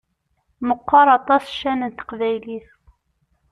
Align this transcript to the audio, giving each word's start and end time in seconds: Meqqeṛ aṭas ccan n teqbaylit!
Meqqeṛ 0.67 1.07
aṭas 1.17 1.43
ccan 1.53 1.81
n 1.89 1.91
teqbaylit! 1.97 2.67